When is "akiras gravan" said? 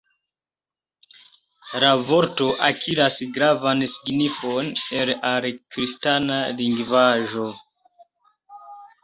2.67-3.83